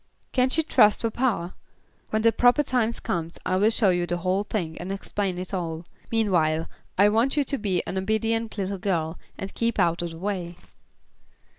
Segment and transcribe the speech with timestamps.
[0.31, 1.53] Can't you trust papa?
[2.09, 5.85] When the proper time comes I'll show you the whole thing, and explain it all.
[6.11, 6.65] Meantime
[6.97, 10.57] I want you to be an obedient little girl, and keep out of the way."